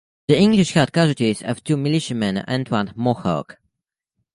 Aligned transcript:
The 0.29 0.35
English 0.35 0.71
had 0.71 0.91
casualties 0.93 1.43
of 1.43 1.63
two 1.63 1.77
militiamen 1.77 2.37
and 2.37 2.67
one 2.69 2.91
Mohawk. 2.95 3.59